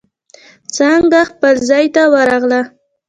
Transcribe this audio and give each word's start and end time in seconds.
څانگه 0.75 1.21
خپل 1.31 1.55
ځای 1.69 1.85
ته 1.95 2.03
ورغله. 2.13 2.61